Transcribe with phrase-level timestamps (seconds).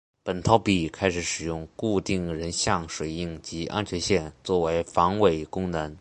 [0.23, 5.87] 本套币开始使用固定人像水印及安全线作为防伪功能。